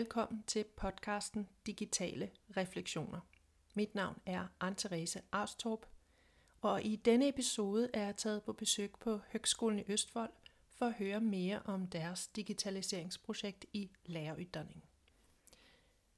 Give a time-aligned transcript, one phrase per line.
[0.00, 3.20] velkommen til podcasten Digitale Refleksioner.
[3.74, 5.86] Mit navn er Anne-Therese Arstorp,
[6.60, 10.30] og i denne episode er jeg taget på besøg på Høgskolen i Østfold
[10.68, 14.82] for at høre mere om deres digitaliseringsprojekt i læreruddanningen.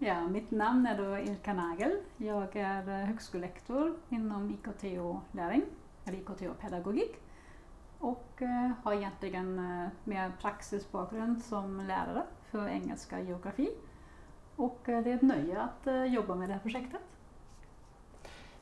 [0.00, 1.96] Ja, mitt namn är då Ilka Nagel.
[2.16, 5.62] Jag är eh, högskolelektor inom IKT och läring,
[6.04, 7.12] eller IKT och pedagogik.
[8.02, 13.70] Och eh, har egentligen eh, mer praxisbakgrund som lärare för engelska och geografi.
[14.56, 17.00] Och eh, det är ett nöje att jobba med det här projektet.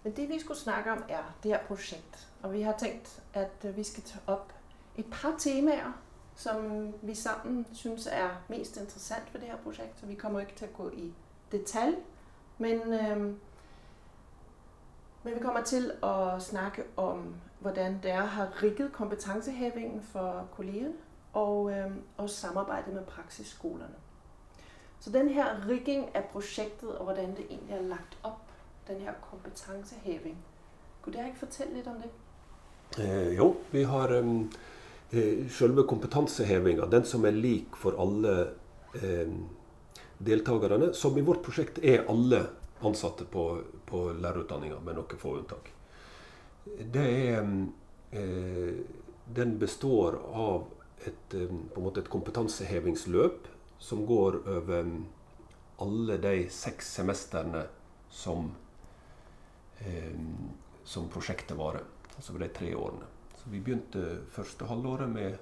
[0.02, 3.64] Men det vi skulle snacka om är det här projektet och vi har tänkt att
[3.64, 4.52] vi ska ta upp
[4.96, 5.92] ett par teman
[6.34, 10.02] som vi sammen syns är mest intressant för det här projektet.
[10.02, 11.12] vi kommer inte att gå i
[11.50, 11.96] detalj,
[12.56, 12.88] men,
[15.22, 20.94] men vi kommer till att snacka om, hvordan det er har rigget kompetencehævingen for kollegerne,
[21.32, 23.94] og øh, og samarbejdet med praksisskolerne.
[25.00, 28.40] Så den her rigging af projektet, og hvordan det egentlig er lagt op,
[28.88, 30.36] den her kompetencehæving,
[31.02, 32.10] kunne du ikke fortælle lidt om det?
[32.98, 34.52] Eh, jo, vi har um,
[35.12, 38.50] eh, selve kompetansehevinga, den som er lik for alle
[38.94, 39.28] eh,
[40.26, 42.46] deltakerne, som i vårt prosjekt er alle
[42.84, 45.70] ansatte på, på lærerutdanninga, med noen få unntak.
[46.64, 47.72] Det är, mm,
[48.10, 48.74] eh,
[49.24, 50.64] Den består av
[51.04, 53.48] ett mm, på en måte et kompetansehevingsløp
[53.78, 55.04] som går över mm,
[55.76, 57.62] alla de sex semestrene
[58.10, 58.50] som,
[59.78, 60.18] eh,
[60.84, 61.82] som prosjektet varer.
[62.16, 63.06] Altså de tre årene.
[63.36, 65.38] Så vi begynte första halvåret med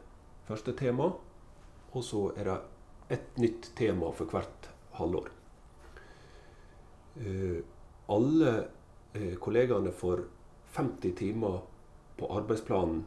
[0.47, 1.13] första tema,
[1.91, 2.61] och så är det
[3.09, 5.31] ett nytt tema för hvert halvår.
[7.17, 7.65] Eh,
[8.07, 8.69] alle
[9.13, 10.25] eh, kollegaene får
[10.73, 11.61] 50 timer
[12.19, 13.05] på arbeidsplanen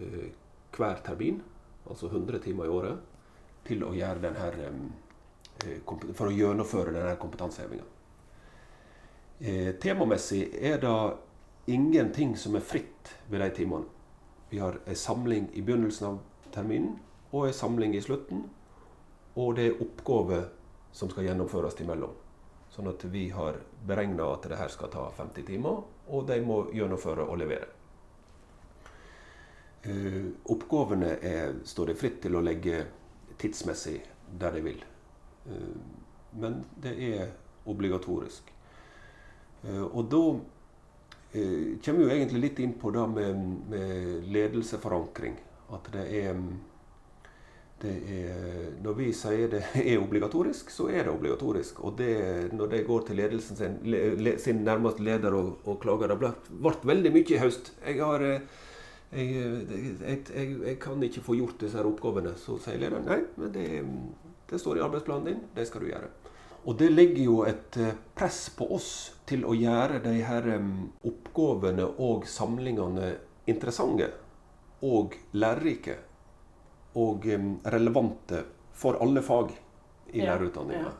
[0.00, 0.28] eh,
[0.76, 1.42] hver termin,
[1.90, 2.98] altså 100 timer i året,
[3.66, 4.58] til å gjøre den her,
[5.64, 7.84] eh, kompe- for å gjennomføre denne kompetansehevinga.
[9.40, 11.16] Eh, temamessig er det
[11.66, 13.84] ingenting som er fritt ved de timene.
[14.50, 16.18] Vi har en samling i begynnelsen av
[16.52, 16.98] terminen
[17.32, 18.44] og en samling i slutten.
[19.36, 20.50] Og det er oppgaver
[20.92, 22.12] som skal gjennomføres imellom.
[22.70, 23.56] Sånn at vi har
[23.86, 27.68] beregna at det her skal ta 50 timer, og de må gjennomføre og levere.
[29.82, 32.84] Eh, uh, oppgavene er, står det fritt til å legge
[33.42, 33.98] tidsmessig
[34.38, 34.82] der de vil.
[35.46, 35.76] Uh, eh,
[36.42, 37.32] men det er
[37.68, 38.52] obligatorisk.
[39.62, 40.24] Uh, og da
[41.32, 45.38] kommer vi jo egentlig litt inn på det med, med ledelseforankring.
[45.72, 46.36] At det er,
[47.82, 51.80] det är, Når vi sier det är obligatorisk, så är det obligatorisk.
[51.80, 55.82] Och det, när det går till ledelsen sin, le, le, sin närmaste ledare och, och
[55.82, 56.08] klagar.
[56.08, 57.72] Det har varit väldigt mycket i höst.
[57.96, 58.40] Jag har eh,
[59.10, 63.04] jag, jag, jag, jag kan inte få gjort de här uppgifterna, Så säger ledaren.
[63.06, 63.84] Nej, men det,
[64.50, 66.04] det står i arbetsplanen din, det ska du göra.
[66.64, 71.08] Och det lägger ju ett eh, press på oss till att göra de här eh,
[71.08, 73.12] uppgifterna och samlingarna
[73.44, 74.04] intressanta
[74.80, 75.92] och lärorika
[76.98, 78.42] og em, relevante
[78.76, 79.52] for alle fag
[80.12, 80.92] i Ja, lærerutdanninga.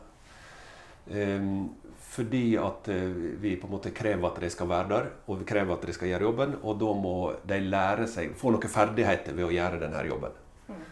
[1.13, 1.69] Em,
[2.13, 5.47] fordi at eh, vi på en måte krever at de skal være der, og vi
[5.49, 6.55] krever at de skal gjøre jobben.
[6.61, 7.15] Og da må
[7.49, 10.37] de lære seg, få noen ferdigheter ved å gjøre denne jobben.
[10.69, 10.83] Mm.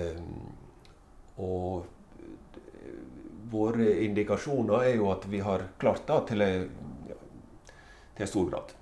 [0.00, 0.34] Em,
[1.40, 1.88] og
[3.50, 6.68] våre indikasjoner er jo at vi har klart det til en,
[7.08, 8.76] ja, stor grad.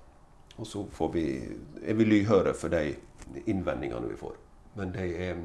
[0.59, 1.25] Og så får vi,
[1.81, 2.91] er vi lydhøre for de
[3.47, 4.35] innvendingene vi får.
[4.77, 5.37] Men de er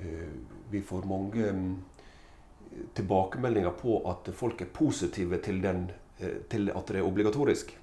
[0.00, 0.34] eh,
[0.70, 1.74] Vi får mange mm,
[2.94, 5.86] tilbakemeldinger på at folk er positive til, den,
[6.18, 7.76] eh, til at det er obligatorisk.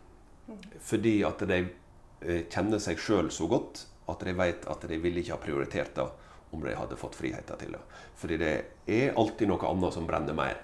[0.79, 5.21] Fordi at de eh, kjenner seg sjøl så godt at de vet at de ville
[5.21, 6.07] ikke ha prioritert det
[6.51, 7.81] om de hadde fått friheten til det.
[8.19, 8.51] Fordi det
[8.91, 10.59] er alltid noe annet som brenner mer.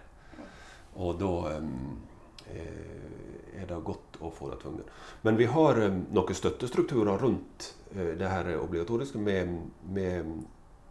[0.99, 3.26] Og da eh,
[3.57, 4.85] är det godt å få det tvunget.
[5.21, 10.31] Men vi har eh, noen støttestrukturer rundt eh, det her obligatoriske med, med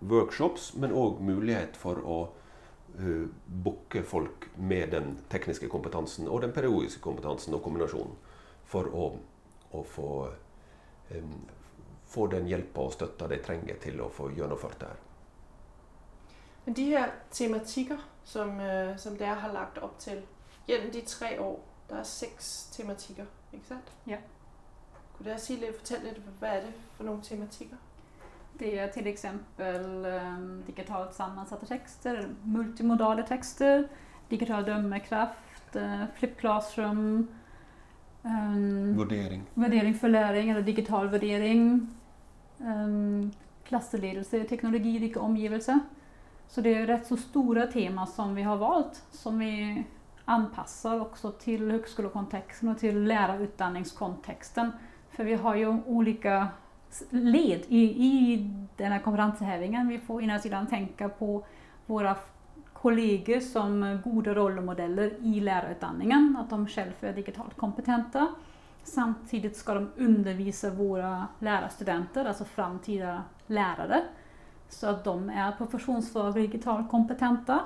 [0.00, 2.18] workshops, men òg mulighet for å
[2.98, 8.18] eh, booke folk med den tekniske kompetansen og den pedagogiska kompetansen og kombinasjonen
[8.66, 9.10] for å,
[9.72, 10.10] å få
[11.14, 11.30] eh,
[12.06, 15.02] få den hjelpa og støtta de trenger til å få gjennomført det her.
[16.64, 20.22] Men de her tematikker, som, eh, som dere har lagt opp til
[20.66, 23.92] gjennom de tre år, der er seks tematikker, ikke sant?
[24.06, 24.16] Ja.
[25.16, 27.78] Kunne dere si litt, fortelle litt, hva er det for noen tematikker?
[28.58, 33.88] Det är till exempel eh, digitalt sammansatta texter, multimodala texter,
[34.28, 37.28] digital dömekraft, eh, flip classroom,
[38.24, 39.42] eh, Vurdering.
[39.54, 41.88] värdering för läring eller digital värdering,
[42.58, 43.32] um,
[43.64, 45.78] klasseledelse, teknologirik omgivelse.
[46.48, 49.84] Så det är rätt så stora teman som vi har valt som vi
[50.28, 54.72] anpassar också till högskolekontexten och till lärarutbildningskontexten.
[55.10, 56.48] För vi har ju olika
[57.10, 59.88] led i, i den här konferenshävningen.
[59.88, 61.44] Vi får ena sidan tänka på
[61.86, 62.16] våra
[62.72, 68.26] kollegor som goda rollmodeller i lärarutbildningen, att de själva är digitalt kompetenta.
[68.82, 74.02] Samtidigt ska de undervisa våra lärarstudenter, alltså framtida lärare,
[74.68, 77.60] så att de är professionsfagligt digitalt kompetenta.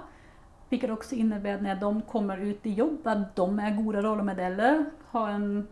[0.71, 4.85] Vilket också innebär att när de kommer ut i jobb att de är goda rollmodeller,
[5.07, 5.69] har en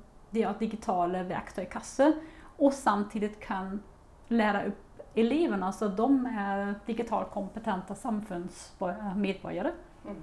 [0.58, 2.12] digitala verktyg i kasse
[2.56, 3.82] och samtidigt kan
[4.28, 4.84] lära upp
[5.14, 9.72] eleverna så att de är digitalt kompetenta samfundsmedborgare.
[10.04, 10.16] Mm.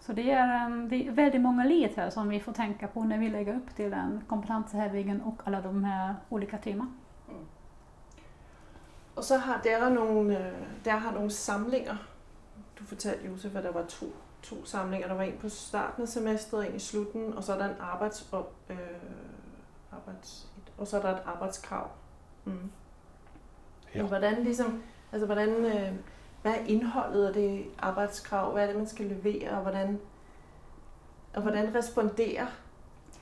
[0.00, 3.04] Så det är, en- det är väldigt många led här som vi får tänka på
[3.04, 6.98] när vi lägger upp till den kompetenshävningen och alla de här olika teman.
[9.14, 11.96] Og så har dere har nogle samlinger.
[12.82, 14.06] Du fortalte, Josef, at der var to,
[14.42, 15.08] to samlinger.
[15.08, 17.76] Der var en på starten af semesteret, en i slutten, og så er der en
[17.80, 18.76] arbejds, op, øh,
[19.92, 20.48] arbejds,
[20.78, 21.90] og så er der et arbejdskrav.
[22.44, 22.70] Mm.
[23.94, 24.00] Ja.
[24.00, 24.82] Men hvordan ligesom,
[25.12, 25.92] altså hvordan, øh,
[26.42, 28.52] hvad er indholdet af det arbejdskrav?
[28.52, 30.00] Hvad er det, man skal levere, og hvordan,
[31.34, 32.46] og hvordan responderer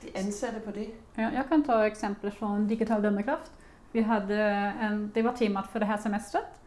[0.03, 0.89] de ansatte på det?
[1.19, 3.53] Ja, jag kan ta exempel från digital dömekraft.
[3.93, 4.35] Vi hade
[4.83, 6.61] en, det var temat för det här semestret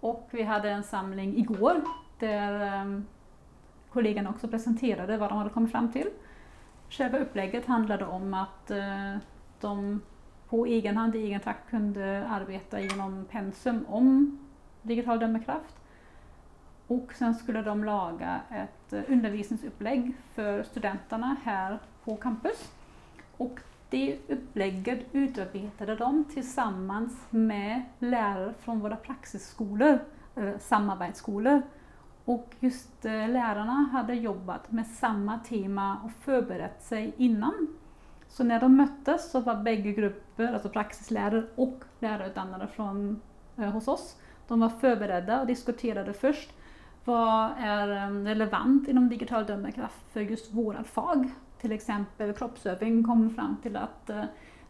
[0.00, 1.82] och vi hade en samling igår
[2.20, 3.00] där eh,
[3.92, 6.08] kollegan också presenterade vad de hade kommit fram till.
[6.90, 9.16] Själva upplägget handlade om att eh,
[9.60, 10.00] de
[10.48, 14.38] på egen hand, i egen takt kunde arbeta genom pensum om
[14.82, 15.74] digital dömekraft.
[16.86, 22.72] Och sen skulle de laga ett eh, undervisningsupplägg för studenterna här på campus.
[23.36, 29.98] Och det upplägget utarbetade de tillsammans med lärare från våra praxisskolor,
[30.36, 31.62] eh, samarbetsskolor.
[32.30, 37.68] Och just eh, lärarna hade jobbat med samma tema och förberett sig innan.
[38.28, 43.20] Så när de möttes så var bägge grupper, alltså praxislärare och lärarutbildare från
[43.56, 44.16] eh, hos oss,
[44.48, 46.50] de var förberedda och diskuterade först
[47.04, 51.30] vad är eh, relevant inom digital dömekraft för just vårat fag.
[51.60, 54.24] Till exempel kroppsövning kom fram till att eh,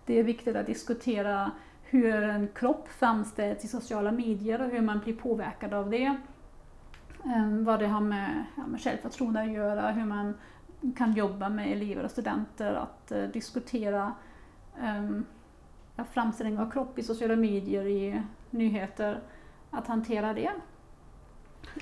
[0.07, 1.51] det är viktigt att diskutera
[1.83, 6.17] hur en kropp framställs i sociala medier och hur man blir påverkad av det.
[7.25, 10.35] Eh, Vad det har med, ja, med självförtroende att göra, hur man
[10.97, 14.13] kan jobba med elever och studenter att eh, diskutera
[14.83, 15.27] um,
[16.13, 19.21] framställning av kropp i sociala medier, i nyheter,
[19.71, 20.51] att hantera det.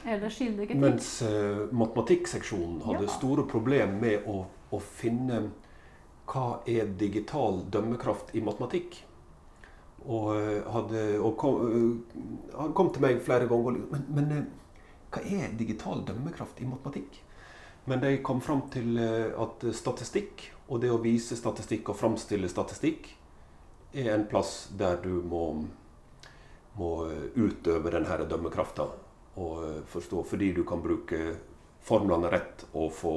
[0.04, 0.80] Eller skildringen.
[0.80, 3.08] Mens eh, matematikkseksjonen hadde Ja.
[3.08, 5.50] store problem med å, å finne
[6.28, 9.04] hva er digital dømmekraft i matematikk.
[10.06, 14.04] Og, eh, hadde, og kom, eh, han kom til meg flere ganger og liksom, men,
[14.14, 14.44] men eh,
[15.12, 17.22] hva er digital dømmekraft i matematikk?
[17.88, 22.50] Men de kom fram til eh, at statistikk, og det å vise statistikk og framstille
[22.52, 23.08] statistikk,
[23.96, 25.44] er en plass der du må,
[26.76, 26.90] må
[27.40, 28.84] utøve denne dømmekrafta
[29.40, 31.22] og eh, forstå, fordi du kan bruke
[31.88, 33.14] formlene rett og få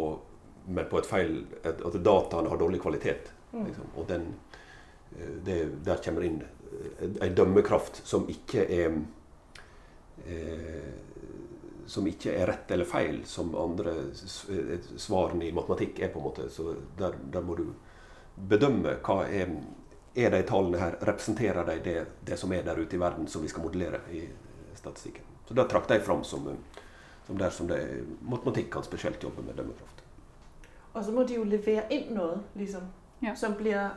[0.72, 3.32] men på et feil at at dataene har dårlig kvalitet.
[3.52, 3.64] Mm.
[3.66, 3.88] Liksom.
[3.98, 4.28] Og den,
[5.18, 6.44] eh, det, der kommer inn
[7.02, 9.02] en dømmekraft som ikke er
[11.92, 16.12] som ikke er rett eller feil, som andre eh, svarene i matematikk er.
[16.14, 16.50] på en måte.
[16.50, 17.66] Så der, der må du
[18.50, 19.52] bedømme hva er,
[20.16, 23.44] er de tallene her, representerer de det, det som er der ute i verden som
[23.44, 24.24] vi skal modellere i
[24.76, 25.24] statistikken.
[25.48, 26.86] Så det trakk de fram som, eh,
[27.28, 27.82] som der som det,
[28.22, 30.04] matematikk kan spesielt jobbe med dømmekraft.
[30.94, 32.82] Og så må de jo levere ind noget, ligesom,
[33.24, 33.36] Ja.
[33.36, 33.90] som bliver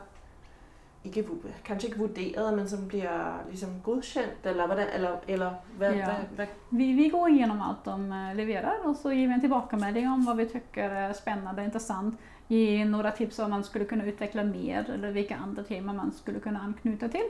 [1.05, 1.25] ikke,
[1.65, 6.05] kanskje ikke vurderet, men som bliver ligesom godkendt, eller hvordan, eller, eller hvad, Ja.
[6.05, 9.39] hvad, hvad, Vi, vi går igenom allt de eh, levererar och så ger vi en
[9.41, 12.15] tillbakamelding om vad vi tycker är spännande intressant.
[12.47, 16.39] Ge några tips om man skulle kunna utveckla mer eller vilka andra teman man skulle
[16.39, 17.29] kunna anknyta till.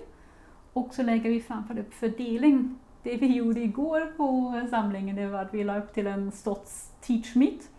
[0.74, 2.76] Och så lägger vi framför upp fördelning.
[3.04, 6.92] Det vi gjorde igår på samlingen det var att vi la upp till en sorts
[7.02, 7.70] teach meet.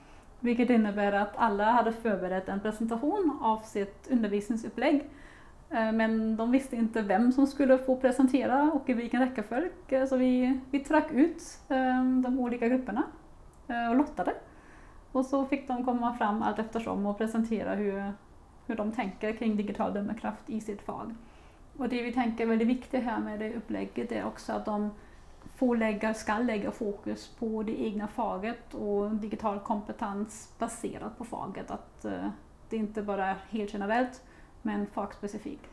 [0.41, 5.05] Vilket innebär att alla hade förberett en presentation av sitt undervisningsupplägg.
[5.71, 9.71] Eh, men de visste inte vem som skulle få presentera och i vilken räckefølge.
[9.89, 13.03] Eh, så vi, vi track ut eh, de olika grupperna
[13.91, 14.35] och lottade.
[15.13, 18.13] Och så fick de komma fram allt eftersom och presentera hur,
[18.67, 21.15] hur de tänker kring digital dömekraft i sitt fag.
[21.79, 24.91] Och det vi tänker är väldigt viktigt här med det upplägget är också att de
[25.57, 31.71] får lägga, ska lägga fokus på det egna faget och digital kompetens baserat på faget.
[31.71, 32.07] Att
[32.69, 34.23] det inte bara är helt generellt
[34.67, 35.71] men fagspecifikt.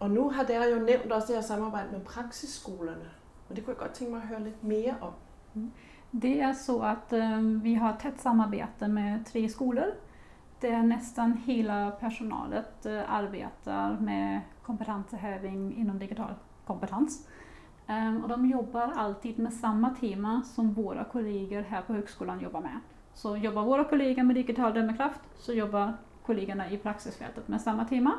[0.00, 3.10] Og nu har dere jo nævnt også det her samarbejde med praksisskolerne.
[3.48, 5.12] Og det kunne jeg godt tænke mig at høre lidt mere om.
[6.10, 9.86] Det är så att eh, vi har tätt samarbete med tre skolor
[10.60, 16.34] där nästan hela personalet eh, arbetar med kompetenshöjning inom digital
[16.66, 17.28] kompetens.
[17.86, 22.60] Eh, och de jobbar alltid med samma tema som våra kollegor här på högskolan jobbar
[22.60, 22.78] med.
[23.14, 25.92] Så jobbar våra kollegor med digital dömekraft så jobbar
[26.26, 28.12] kollegorna i praxisfältet med samma tema.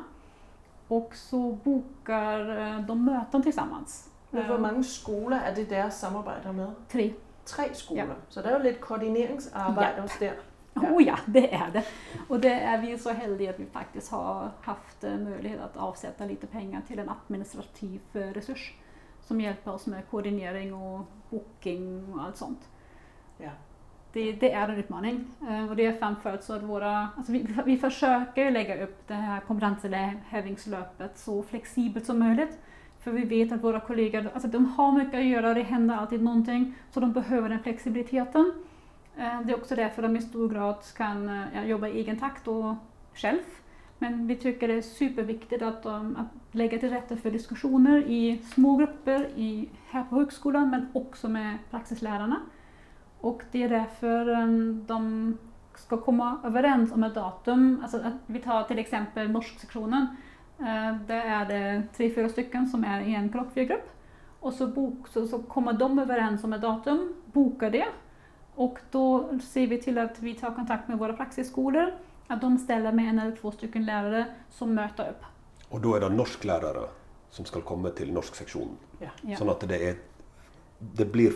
[0.88, 4.10] Och så bokar eh, de möten tillsammans.
[4.30, 6.72] Men hvor Eh, mange skoler er det, deres samarbejder med?
[6.88, 7.14] Tre.
[7.44, 8.04] Tre skoler.
[8.04, 8.14] Ja.
[8.28, 10.26] Så der er jo lidt koordineringsarbejde Ja.
[10.26, 10.32] der.
[10.76, 11.84] Oh ja, det är det.
[12.28, 16.24] Och det är vi så heldiga att vi faktiskt har haft eh, möjlighet att avsätta
[16.24, 18.74] lite pengar till en administrativ resurs
[19.26, 22.68] som hjälper oss med koordinering och booking och allt sånt.
[23.38, 23.50] Ja.
[24.14, 27.46] Det, det är en utmaning eh, och det är framförallt så att våra, alltså vi,
[27.64, 32.58] vi försöker lägga upp det här kompetenshävningslöpet så flexibelt som möjligt.
[33.00, 36.22] För vi vet att våra kollegor, alltså de har mycket att göra, det händer alltid
[36.22, 38.52] någonting, så de behöver den flexibiliteten.
[39.16, 42.18] Eh, det är också därför de i stor grad kan eh, ja, jobba i egen
[42.18, 42.74] takt och
[43.14, 43.38] själv.
[43.98, 48.42] Men vi tycker det är superviktigt att, de, att lägga till rätta för diskussioner i
[48.54, 52.40] små grupper i, här på högskolan men också med praxislärarna.
[53.24, 54.46] Och det är därför eh,
[54.86, 55.38] de
[55.74, 57.80] ska komma överens om ett datum.
[57.82, 60.06] Alltså att vi tar till exempel norsksektionen.
[60.58, 63.90] Eh, Där är det tre, fyra stycken som är i en kollokviegrupp.
[64.40, 67.86] Och så, bok, så, så kommer de överens om ett datum, bokar det
[68.54, 71.92] och då ser vi till att vi tar kontakt med våra praxisskolor,
[72.26, 75.24] att de ställer med en eller två stycken lärare som möter upp.
[75.70, 76.84] Og da er det norsklærere
[77.34, 78.76] som skal komme til norskseksjonen.
[79.00, 79.10] Ja.
[79.26, 79.38] Ja.
[79.40, 79.96] Sånn at det, er,
[80.78, 81.32] det blir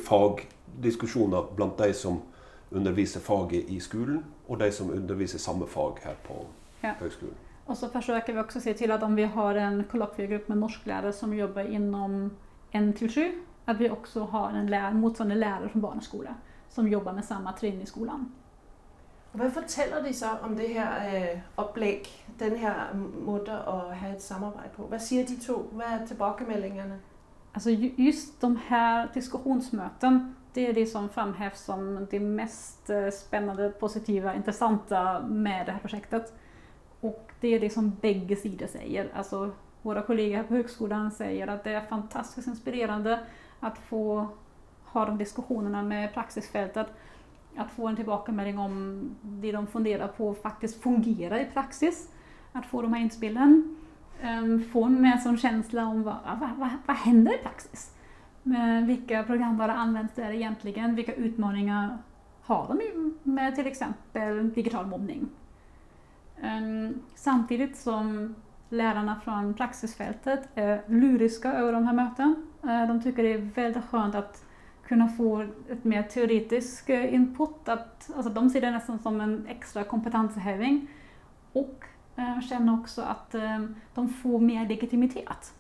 [0.77, 2.21] fagdiskusjoner blant de som
[2.71, 6.47] underviser faget i skolen, og de som underviser samme fag her på
[6.83, 6.93] Ja.
[7.01, 7.35] høgskolen.
[7.67, 11.13] Och så försöker vi också se till att om vi har en kollokviegrupp med norsklärare
[11.13, 12.31] som jobbar inom
[12.73, 13.33] en till sju,
[13.67, 16.35] att vi också har en lär, motsvarande lärare från barnskola
[16.71, 18.33] som jobbar med samma trin i skolan.
[19.33, 20.89] Hvad fortæller de så om det her
[21.35, 22.09] øh, oplæg,
[22.39, 22.75] den her
[23.27, 24.83] måde at have et samarbejde på?
[24.87, 25.69] Hvad siger de to?
[25.73, 26.99] Hvad er tilbakemeldingerne?
[27.55, 33.11] Alltså ju- just de här diskussionsmöten, det är det som framhävs som det mest eh,
[33.11, 36.33] spännande, positiva, intressanta med det här projektet.
[37.01, 39.09] Och det är det som bägge sidor säger.
[39.15, 39.51] Alltså
[39.83, 43.21] våra kollegor här på högskolan säger att det är fantastiskt inspirerande
[43.61, 44.29] att få
[44.85, 46.87] ha de diskussionerna med praxisfältet.
[47.57, 52.13] Att få en tillbakamelding om det de funderar på faktiskt fungerar i praxis.
[52.53, 53.77] Att få de här inspelen.
[54.23, 57.98] Ehm, få en sån känsla om vad, vad, vad, vad händer i praxis?
[58.49, 60.95] Men vilka programvara används där egentligen?
[60.95, 61.99] Vilka utmaningar
[62.43, 65.29] har de med till exempel digital mobbning?
[66.43, 68.35] Ehm, samtidigt som
[68.69, 72.35] lärarna från praxisfältet är luriska över de här mötena.
[72.63, 74.45] Eh, de tycker det är väldigt skönt att
[74.87, 77.69] kunna få ett mer teoretisk eh, input.
[77.69, 80.89] Att, alltså de ser det nästan som en extra kompetenshöjning.
[81.53, 81.85] Och
[82.17, 83.35] eh, känner också att
[83.95, 85.53] de får mer legitimitet.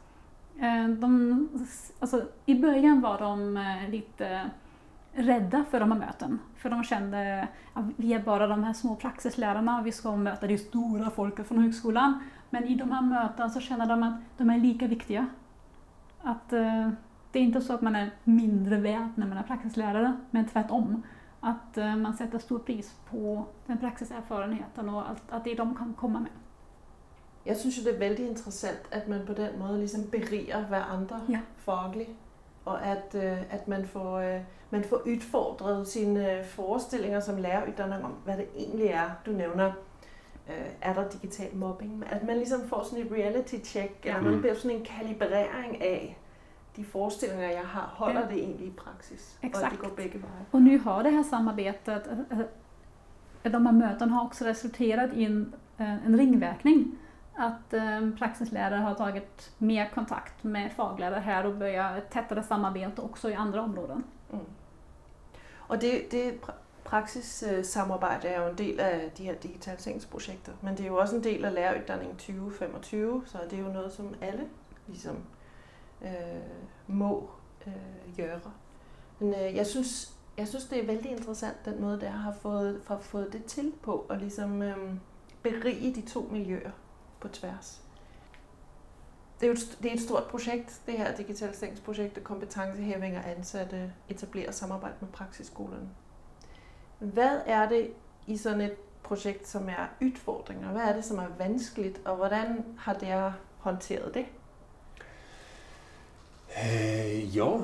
[0.58, 1.48] Eh, de,
[2.00, 6.38] alltså, I början var de eh, lite eh, rädda för de här möten.
[6.56, 10.46] För de kände att vi är bara de här små praxislärarna och vi ska möta
[10.46, 12.20] det stora folket från högskolan.
[12.50, 15.26] Men i de här mötena så känner de att de är lika viktiga.
[16.22, 16.90] Att eh,
[17.32, 21.02] det är inte så att man är mindre värd när man är praxislärare, men tvärtom.
[21.40, 25.94] Att eh, man sätter stor pris på den praxiserfarenheten och allt, att det de kan
[25.94, 26.30] komma med.
[27.48, 31.20] Jeg synes jo, det er vældig interessant, at man på den måde ligesom beriger hverandre
[31.28, 31.40] Ja.
[31.56, 32.10] fagligt,
[32.64, 34.40] og at, øh, at man, får, øh,
[34.70, 39.72] man får udfordret sine øh, forestillinger som læreruddanner om, hvad det egentlig er, du nævner.
[40.48, 42.04] Øh, er der digital mobbing?
[42.10, 44.40] At man ligesom får sådan et reality check, eller man Mm.
[44.40, 46.18] bliver sådan en kalibrering af
[46.76, 48.26] de forestillinger, jeg har, holder Ja.
[48.28, 49.38] det egentlig i praksis?
[49.42, 49.72] Og at Exakt.
[49.96, 50.28] det går.
[50.52, 52.02] Och nu har det här samarbetet,
[52.32, 52.38] eh,
[53.44, 56.98] eh, de här mötena har också resulterat i en, eh, en ringverkning.
[57.40, 63.02] Att eh, praxislärare har tagit mer kontakt med faglärare här och börjat ett tättare samarbete
[63.02, 64.04] också i andra områden.
[64.32, 64.44] Mm.
[65.56, 66.38] Och det, det
[66.84, 71.22] praxissamarbete är ju en del av de här digitaliseringsprojekten, men det är ju också en
[71.22, 72.70] del av lärarutbildningen 2025,
[73.26, 74.44] så det är ju något som alla
[74.86, 75.16] liksom,
[76.00, 76.42] äh, øh,
[76.86, 77.30] må
[77.66, 78.50] øh, äh, göra.
[79.18, 82.32] Men øh, äh, jag syns jag synes, det är väldigt intressant den måde, der har
[82.32, 84.94] fått har det till på, att liksom øh,
[85.42, 86.72] berige de två miljöerna
[87.20, 87.80] på tværs.
[89.40, 93.30] Det er jo et, det er et stort projekt, det her digitaliseringsprojekt, og kompetencehæving af
[93.36, 95.88] ansatte etablerer samarbejde med praksisskolerne.
[96.98, 97.90] Hvad er det
[98.26, 100.72] i sådan et projekt, som er udfordringer?
[100.72, 104.26] Hvad er det, som er vanskeligt, og hvordan har dere håndteret det?
[106.56, 107.56] Eh, ja.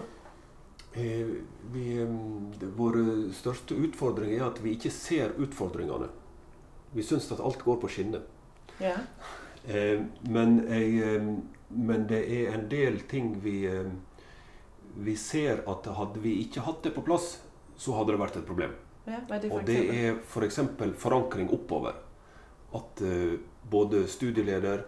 [0.96, 1.28] Eh,
[1.74, 1.98] vi,
[2.60, 6.08] det- vår største utfordring er at vi ikke ser utfordringene.
[6.92, 8.20] Vi syns at alt går på skinner.
[8.80, 8.94] Ja.
[9.68, 11.28] Eh, men, jeg, eh,
[11.70, 13.88] men det er en del ting vi, eh,
[14.96, 17.38] vi ser at hadde vi ikke hatt det på plass,
[17.76, 18.74] så hadde det vært et problem.
[19.06, 19.20] ja.
[19.28, 20.90] Det Og det eksempel?
[20.90, 21.00] er f.eks.
[21.02, 21.94] forankring oppover.
[22.74, 23.38] At eh,
[23.70, 24.84] både studieleder,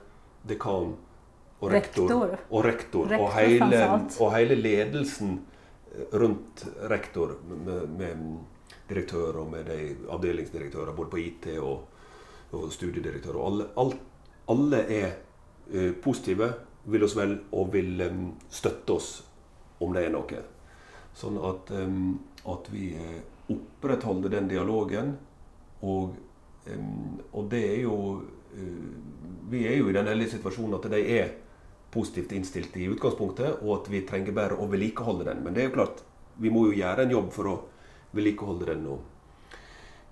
[0.47, 0.95] dekan
[1.61, 2.39] og rektor, Rektor.
[2.51, 4.17] og, rektor, Rektor framfor alt.
[4.21, 5.39] og hele ledelsen
[5.95, 8.39] eh, rundt rektor, med, med
[8.89, 11.87] direktør og med de avdelingsdirektører både på IT og,
[12.53, 13.37] og studiedirektører.
[13.41, 13.97] Og alle, alt,
[14.53, 15.09] alle er
[15.73, 16.53] eh, positive,
[16.87, 19.09] vil oss vel og vil stötta støtte oss
[19.83, 20.43] om det er noe.
[21.17, 25.17] Sånn at, em, at vi eh, opprettholder den dialogen.
[25.87, 26.15] Og,
[26.71, 27.97] em, og det er jo
[28.57, 28.87] eh,
[29.47, 31.29] Vi er jo i den heldige situasjonen at de er
[31.95, 35.45] positivt innstilt i utgangspunktet, og at vi trenger bare å vedlikeholde den.
[35.45, 36.03] Men det er jo klart,
[36.43, 37.55] vi må jo gjøre en jobb for å
[38.17, 38.83] vedlikeholde den.
[38.91, 39.05] Og,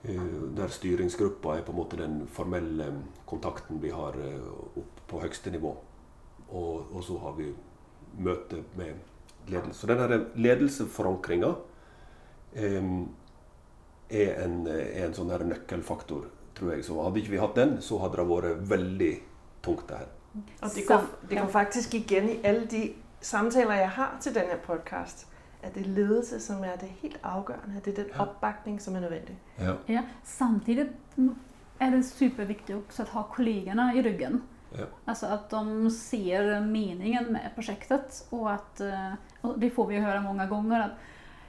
[0.04, 2.90] eh, der styringsgruppa er på en måte den formelle
[3.26, 5.74] kontakten vi har eh, opp på høyeste nivå.
[6.48, 7.50] Og, og så har vi
[8.18, 8.94] møte med
[9.48, 9.80] ledelse.
[9.80, 11.54] Så den her ledelseforankringa
[12.54, 12.90] eh,
[14.10, 16.84] er, en, er en sånn her nøkkelfaktor, tror jeg.
[16.86, 19.14] Så hadde ikke vi hatt den, så hadde det vært veldig
[19.64, 20.12] tungt, det her.
[20.34, 21.50] Og det går, det går ja.
[21.52, 22.82] faktisk igen i alle de
[23.24, 25.26] samtaler, jeg har til den her podcast,
[25.66, 27.76] at det er ledelse, som er det helt afgørende.
[27.76, 28.22] At det er den Ja.
[28.22, 29.36] opbakning, som er nødvendig.
[29.60, 29.72] Ja.
[29.86, 30.88] Ja, samtidigt
[31.78, 34.42] är det superviktigt också att ha kollegorna i ryggen.
[34.78, 34.84] Ja.
[35.04, 40.20] Alltså att de ser meningen med projektet och att, eh, och det får vi höra
[40.20, 40.90] många gånger att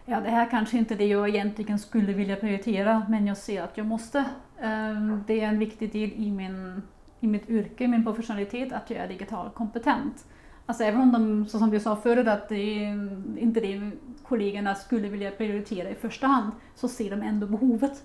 [0.05, 3.63] ja, det här kanske inte är det jag egentligen skulle vilja prioritera men jag ser
[3.63, 4.19] att jag måste.
[4.59, 6.81] Eh, Det är en viktig del i, min,
[7.19, 10.25] i mitt yrke, min professionalitet att jag är digitalt kompetent.
[10.65, 12.87] Alltså även om de, så som vi sa förut, att det är
[13.39, 13.91] inte det
[14.23, 18.03] kollegorna skulle vilja prioritera i första hand, så ser de ändå behovet.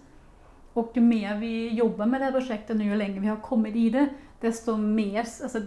[0.72, 3.76] Och ju mer vi jobbar med det här projektet nu, ju längre vi har kommit
[3.76, 4.08] i det,
[4.40, 5.60] desto mer, alltså,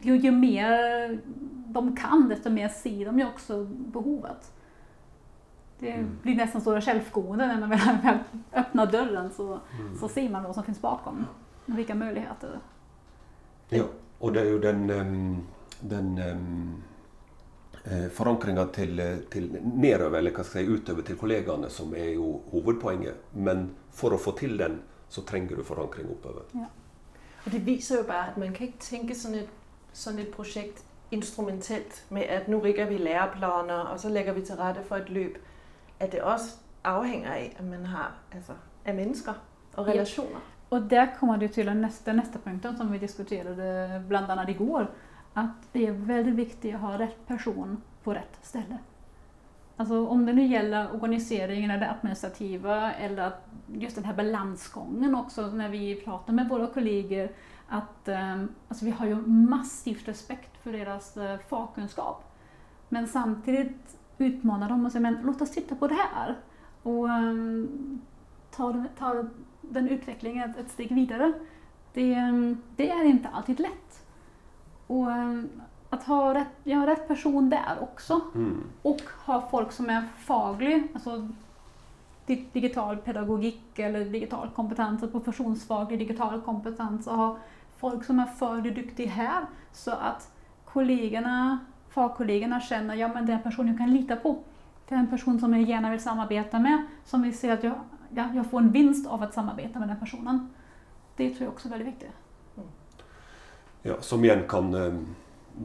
[0.00, 1.18] ju, ju mer
[1.66, 4.52] de kan, desto mer ser de ju också behovet.
[5.78, 6.18] Det Mm.
[6.22, 8.18] blir nästan så självgående när man väl väl
[8.52, 9.46] öppnar dörren så,
[9.80, 9.98] Mm.
[10.00, 11.26] så ser man vad som finns bakom.
[11.66, 12.58] Och vilka möjligheter.
[13.68, 13.84] Ja,
[14.20, 15.36] og det er jo den, em,
[15.82, 16.82] den um,
[18.12, 22.10] forankringa til, eh, til nedover, eller hva skal jeg si, utover til kollegaene, som er
[22.14, 23.14] jo hovedpoenget.
[23.34, 26.42] Men for å få til den, så trenger du forankring oppover.
[27.46, 29.48] Og det viser jo bare, at man kan ikke tænke sådan et,
[29.92, 34.54] sådan et projekt instrumentelt med, at nu rigger vi læreplaner, og så lægger vi til
[34.56, 35.38] rette for et løb.
[36.00, 38.52] At det også afhænger af, at man har altså,
[38.84, 39.32] af mennesker
[39.76, 39.92] og Ja.
[39.92, 40.40] relationer.
[40.70, 44.86] Och där kommer det till den nästa, nästa punkten som vi diskuterade bland annat igår.
[45.34, 48.78] Att det är väldigt viktigt att ha rätt person på rätt ställe.
[49.76, 55.14] Alltså om det nu gäller organiseringen eller det administrativa eller att just den här balansgången
[55.14, 57.28] också när vi pratar med våra kollegor
[57.68, 62.24] att ehm, alltså vi har ju massivt respekt för deras eh, fagkunskap.
[62.88, 66.36] Men samtidigt utmanar dem och säger men låt oss titta på det här
[66.82, 68.00] och ehm,
[68.50, 69.24] ta, den- ta
[69.60, 71.32] den utvecklingen ett, ett steg vidare.
[71.92, 73.99] Det, ehm, det är inte alltid lätt.
[74.90, 75.42] Och eh,
[75.90, 78.20] att ha rätt, ja, rätt person där också.
[78.34, 78.62] Mm.
[78.82, 81.28] Och ha folk som är faglig, alltså
[82.26, 87.36] di- digital pedagogik eller digital kompetens, alltså professionsfaglig digital kompetens och ha
[87.76, 90.32] folk som är fagligt duktiga här så att
[90.64, 94.38] kollegorna, fagkollegorna känner ja men det är en person jag kan lita på.
[94.88, 97.74] Det är en person som jag gärna vill samarbeta med, som vill se att jag,
[98.14, 100.50] ja, jag får en vinst av att samarbeta med den personen.
[101.16, 102.12] Det tror jag också är väldigt viktigt.
[103.82, 104.94] Ja, som igjen kan eh,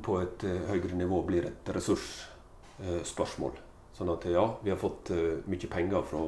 [0.02, 3.58] på et eh, högre høyere nivå blir et ressursspørsmål.
[3.98, 6.22] Sånn at eh, ja, vi har fått mycket mye penger fra,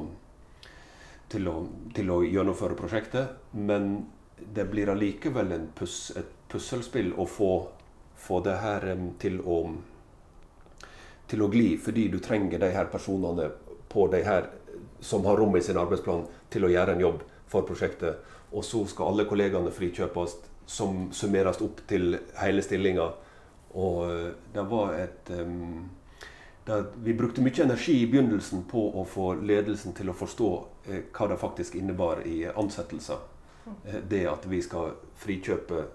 [1.32, 1.54] til, å,
[1.96, 4.04] til å gjennomføre prosjektet, men
[4.38, 7.52] det blir allikevel en pus, et puslespill å få,
[8.20, 8.84] få det her
[9.18, 9.62] till til å
[11.28, 13.50] til å gli, fordi du trenger de her personene
[13.92, 14.46] på de her
[15.04, 17.18] som har rom i sin arbeidsplan til å gjøre en jobb
[17.52, 18.22] for prosjektet.
[18.48, 23.06] Og så skal alle kollegaene frikjøpes, som summeres opp til hele stillinga.
[23.78, 25.88] Og eh, det var et em,
[26.68, 30.50] det, Vi brukte mye energi i begynnelsen på å få ledelsen til å forstå
[30.88, 33.24] eh, hva det faktisk innebar i ansettelser.
[33.84, 35.86] Eh, det at vi skal frikjøpe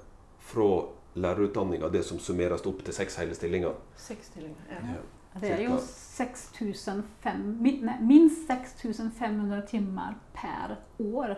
[0.44, 0.70] fra
[1.16, 3.76] lærerutdanninga det som summeres opp til seks hele stillinger.
[3.96, 4.72] Sex stillinger.
[4.74, 4.96] Ja.
[4.96, 5.04] Ja.
[5.42, 5.82] Det är ju Cirka.
[5.82, 7.04] 6500,
[7.62, 11.36] min- nej, minst 6500 timmar per år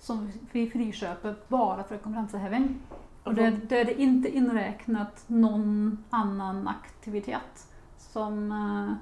[0.00, 2.80] som vi friköper bara för kompetenshöjning.
[3.24, 7.66] Och det, det är det inte inräknat någon annan aktivitet
[7.98, 8.94] som eh,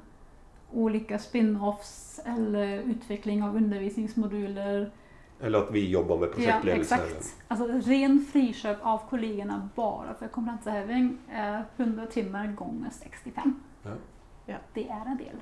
[0.79, 4.91] olika spin-offs eller utveckling av undervisningsmoduler.
[5.41, 6.95] Eller at vi jobber med Ja, prosjektledelse.
[6.95, 7.37] exakt.
[7.49, 13.61] Alltså ren friköp av kollegorna bara för kompetenshöjning är 100 timmar gånger 65.
[13.83, 13.91] Ja.
[14.47, 14.57] Ja.
[14.75, 15.37] Det är en del.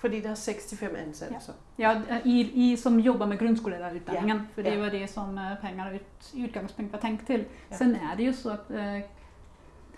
[0.00, 1.34] Fordi der er 65 ansatte.
[1.34, 1.40] Ja.
[1.40, 1.52] Så.
[1.76, 4.46] Ja, i, i, som jobbar med grundskollärarutbildningen.
[4.54, 4.80] För det Ja.
[4.80, 7.44] var det som eh, pengarna ut, i utgångspunkt var tänkt till.
[7.68, 7.76] Ja.
[7.76, 8.98] Sen är det ju så att eh,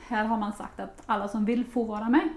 [0.07, 2.29] här har man sagt att alla som vill får vara med.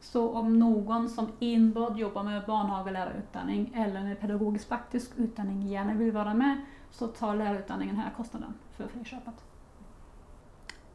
[0.00, 6.12] Så om någon som enbart jobbar med barnhagelärarutbildning eller med pedagogisk praktisk utbildning gärna vill
[6.12, 6.56] vara med
[6.90, 9.34] så tar lärarutbildningen här kostnaden för friköpet.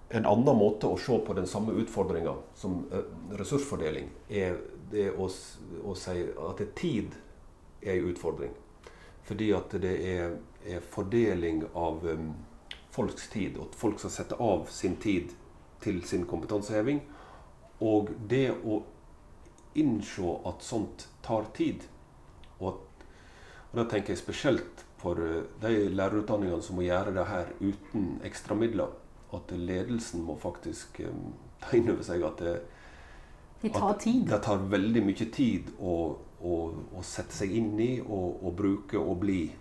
[0.10, 4.58] En annen måte å se på den samme utfordringa som eh, ressursfordeling, er
[4.92, 5.32] det och,
[5.84, 7.12] och säger att at det tid
[7.82, 8.52] är en utfordring.
[9.24, 12.34] Fordi att det är, är fördelning av um,
[12.92, 15.30] folks tid, och att folk ska sätta av sin tid
[15.80, 17.02] till sin kompetenshöjning.
[17.78, 18.84] Och det att
[19.74, 21.84] inse att sånt tar tid.
[22.58, 22.88] Och at,
[23.72, 25.20] og da tenker jeg spesielt for
[25.62, 28.82] de lärarutbildningarna som måste göra det här utan extra medel.
[29.30, 32.62] Att ledelsen må faktiskt um, ta in över sig att det,
[33.62, 34.28] det tar tid.
[34.30, 35.94] det tar veldig mye tid å,
[36.42, 36.56] å,
[36.94, 39.52] å sette seg inn i og, og bruke og bli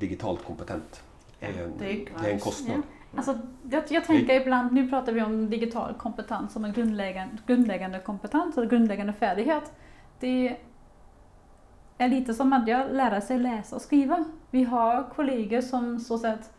[0.00, 1.02] digitalt kompetent.
[1.40, 2.82] Ja, Det er en, det är är en kostnad.
[3.16, 3.38] Alltså,
[3.70, 8.56] jag, jag tänker ibland, nu pratar vi om digital kompetens som en grundläggande, grundläggande kompetens
[8.56, 9.72] eller grundläggande färdighet.
[10.20, 10.56] Det
[11.98, 14.24] är lite som att jag lära sig läsa och skriva.
[14.50, 16.52] Vi har kollegor som så sett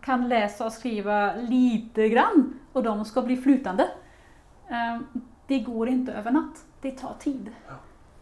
[0.00, 3.84] kan läsa och skriva lite grann och de ska bli flutande.
[4.70, 5.04] Ehm,
[5.46, 6.64] Det går inte över natt.
[6.80, 7.50] Det tar tid.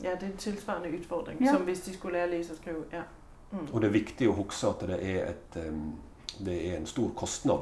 [0.00, 1.52] Ja, det er en tilsvarende udfordring, Ja.
[1.52, 2.84] som hvis de skulle læse og skrive.
[2.92, 3.02] Ja.
[3.50, 3.66] Mm.
[3.72, 5.92] Og det er viktig å huske at det er, et, em,
[6.38, 7.60] det er en stor kostnad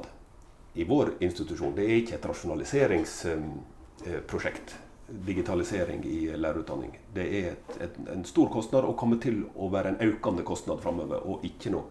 [0.74, 1.74] i vår institusjon.
[1.76, 4.76] Det er ikke et rasjonaliseringsprosjekt,
[5.26, 6.98] digitalisering i lærerutdanning.
[7.14, 10.80] Det er et, et, en stor kostnad og kommer til å være en økende kostnad
[10.82, 11.16] framover.
[11.26, 11.88] Og ikke noe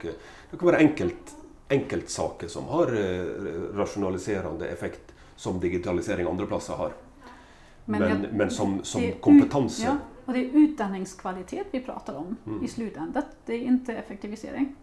[0.52, 1.34] Det kan være enkelt,
[1.72, 3.26] enkeltsaker som har eh,
[3.76, 6.92] rasjonaliserende effekt, som digitalisering andre plasser har.
[7.86, 12.64] Men, jag- men, som, som kompetanse Ja, och det är utbildningskvalitet vi pratar om Mm.
[12.64, 13.24] i slutändan.
[13.48, 14.76] Det är inte effektivisering.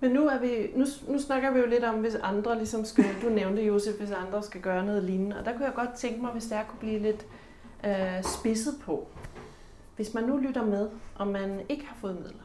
[0.00, 3.04] Men nu, er vi, nu, nu snakker vi jo lidt om, hvis andre ligesom skal,
[3.22, 6.20] du nævnte Josef, hvis andre skal gøre noget lignende, og der kunne jeg godt tænke
[6.22, 7.26] mig, hvis det er, kunne blive lidt
[7.84, 9.06] øh, spidset på.
[9.96, 12.44] Hvis man nu lytter med, og man ikke har fået midler,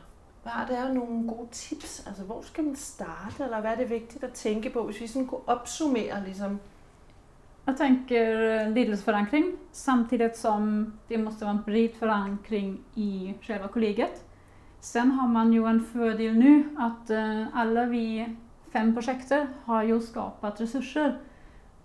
[0.53, 2.03] hvad er der nogle gode tips?
[2.07, 5.07] Altså, hvor skal man starte, eller hvad er det vigtigt at tænke på, hvis vi
[5.07, 6.59] sådan kunne opsummere ligesom,
[7.67, 14.23] Jag tänker eh, ledelseförankring samtidigt som det måste vara en bred förankring i själva kollegiet.
[14.79, 18.25] Sen har man ju en fördel nu att eh, alla vi
[18.73, 21.17] fem projekter har ju skapat resurser.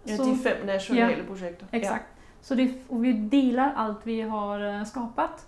[0.06, 1.66] ja, Så- de fem nationale projekter?
[1.72, 2.06] Exakt.
[2.40, 5.46] Så det, och vi delar allt vi har eh, skapat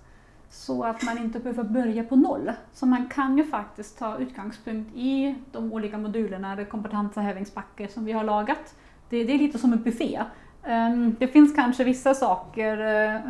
[0.50, 2.52] så att man inte behöver börja på noll.
[2.72, 8.12] Så man kan ju faktiskt ta utgångspunkt i de olika modulerna eller kompetenshöjningspacker som vi
[8.12, 8.74] har lagat.
[9.08, 10.20] Det, det är lite som en buffé.
[10.66, 13.20] Ehm, det finns kanske vissa saker, eh,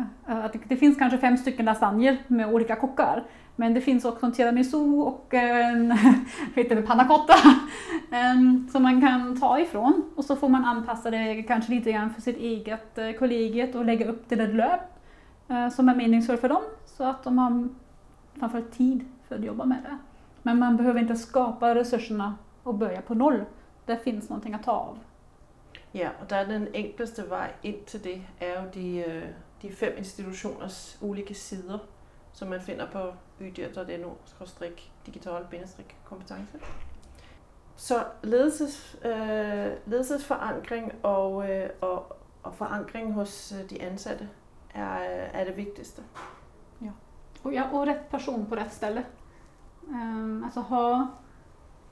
[0.53, 3.23] det- det finns kanske fem stycken lasagner med olika kockar.
[3.57, 5.91] Men det finns också en tiramisu och en
[6.55, 6.75] heter
[8.11, 10.03] um, som man kan ta ifrån.
[10.15, 13.85] Och så får man anpassa det kanske lite grann för sitt eget uh, kollegiet och
[13.85, 14.81] lägga upp till ett löp
[15.51, 16.61] uh, som är meningsfullt för dem.
[16.97, 17.69] Så att de har
[18.39, 19.97] framförallt tid för att jobba med det.
[20.43, 23.45] Men man behöver inte skapa resurserna och börja på noll.
[23.85, 24.99] Det finns någonting att ta av.
[25.91, 29.23] Ja, och där den enklaste väg in till det är ju de, øh,
[29.61, 31.79] de fem institutioners olika sidor
[32.33, 35.45] som man finner på ydyr.no-digital
[36.03, 36.59] kompetence.
[37.75, 44.29] Så ledelses, øh, ledelsesforankring og, øh, og, og forankring hos øh, de ansatte
[44.75, 46.01] er, øh, er det vigtigste.
[47.45, 49.03] Och, ja, och rätt person på rätt ställe.
[49.87, 51.07] Um, alltså ha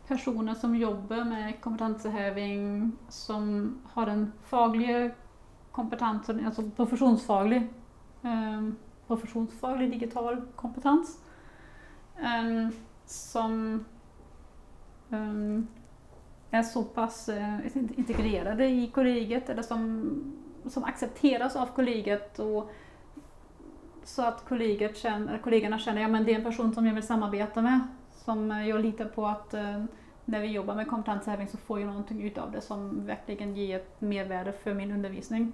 [0.07, 5.11] personer som jobbar med kompetenshäving som har en faglig
[5.71, 7.69] kompetens, alltså professionsfaglig,
[8.21, 8.75] um,
[9.07, 11.19] professionsfaglig digital kompetens.
[12.23, 12.71] Um,
[13.05, 13.85] som
[15.09, 15.67] um,
[16.51, 20.11] är så pass uh, integrerade i kollegiet eller som,
[20.65, 22.71] som accepteras av kollegiet och
[24.03, 24.43] så att
[24.95, 27.79] känner, kollegorna känner att ja, det är en person som jag vill samarbeta med
[28.25, 29.83] som jag litar på att eh,
[30.25, 34.01] när vi jobbar med kompetenshävning så får jag någonting utav det som verkligen ger ett
[34.01, 35.53] mervärde för min undervisning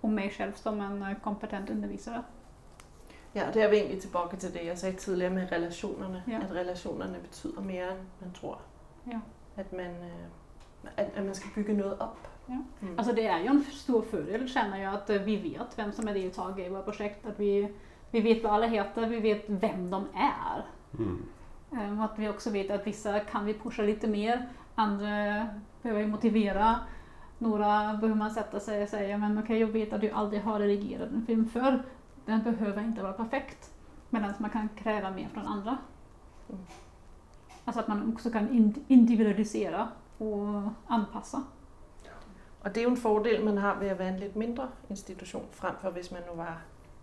[0.00, 2.22] och mig själv som en eh, kompetent undervisare.
[3.32, 6.22] Ja, det är vi egentlig tillbaka till det jag sa tidigare med relationerna.
[6.26, 6.38] Ja.
[6.38, 8.56] Att relationerna betyder mer än man tror.
[9.04, 9.20] Ja.
[9.56, 10.10] Att, man,
[10.96, 12.28] att, att man ska bygga något upp.
[12.48, 12.56] Ja.
[12.80, 12.98] Mm.
[12.98, 16.14] Alltså det är ju en stor fördel känner jag att vi vet vem som är
[16.14, 17.26] deltagare i våra projekt.
[17.26, 17.72] Att vi,
[18.10, 20.64] vi vet vad alla heter, vi vet vem de är.
[20.98, 21.22] Mm.
[21.72, 25.46] Ehm, att vi också vet att vissa kan vi pusha lite mer, andra
[25.82, 26.76] behöver vi motivera.
[27.38, 30.42] Några behöver man sätta sig och säga, men okej okay, jag vet att du aldrig
[30.42, 31.82] har redigerat en film för
[32.28, 33.70] den behöver inte vara perfekt.
[34.10, 35.78] Medan man kan kräva mer från andra.
[36.48, 36.62] Mm.
[37.64, 41.42] Alltså att man också kan individualisera och anpassa.
[42.62, 45.42] Och det är ju en fördel man har med att vara en lite mindre institution
[45.50, 46.54] framför om man nu var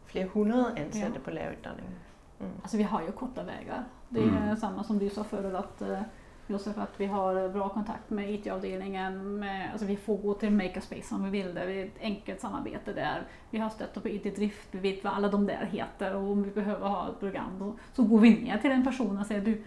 [0.06, 1.22] flera hundra anställda ja.
[1.24, 1.94] på lärarutbildningen.
[2.39, 2.52] Mm.
[2.62, 3.84] Alltså vi har ju korta vägar.
[4.10, 4.58] Det är mm.
[4.58, 6.02] samma som du sa förut att uh,
[6.48, 9.39] Josef, att vi har bra kontakt med IT-avdelningen.
[9.39, 11.65] Med, alltså vi får gå till Makerspace om vi vill det.
[11.65, 13.24] Vi är ett enkelt samarbete där.
[13.50, 16.52] Vi har stött på IT-drift, vi vet vad alla de där heter och om vi
[16.52, 19.63] behöver ha ett program då, så går vi ner till den personen och säger du,